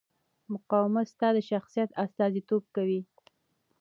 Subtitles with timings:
[0.53, 3.01] مقاومت ستا د شخصیت استازیتوب کوي.